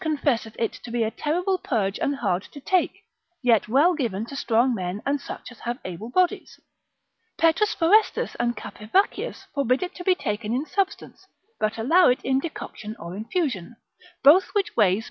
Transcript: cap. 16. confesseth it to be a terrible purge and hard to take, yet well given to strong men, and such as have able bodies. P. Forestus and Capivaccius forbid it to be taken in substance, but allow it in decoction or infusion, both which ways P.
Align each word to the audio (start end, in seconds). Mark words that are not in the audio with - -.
cap. 0.01 0.09
16. 0.13 0.17
confesseth 0.23 0.55
it 0.57 0.73
to 0.73 0.89
be 0.89 1.03
a 1.03 1.11
terrible 1.11 1.59
purge 1.59 1.99
and 1.99 2.15
hard 2.15 2.41
to 2.51 2.59
take, 2.59 3.03
yet 3.43 3.67
well 3.67 3.93
given 3.93 4.25
to 4.25 4.35
strong 4.35 4.73
men, 4.73 4.99
and 5.05 5.21
such 5.21 5.51
as 5.51 5.59
have 5.59 5.77
able 5.85 6.09
bodies. 6.09 6.59
P. 7.39 7.51
Forestus 7.79 8.35
and 8.39 8.57
Capivaccius 8.57 9.43
forbid 9.53 9.83
it 9.83 9.93
to 9.95 10.03
be 10.03 10.15
taken 10.15 10.53
in 10.55 10.65
substance, 10.65 11.27
but 11.59 11.77
allow 11.77 12.07
it 12.09 12.19
in 12.23 12.39
decoction 12.39 12.95
or 12.97 13.15
infusion, 13.15 13.75
both 14.23 14.45
which 14.55 14.75
ways 14.75 14.97
P. 14.99 14.99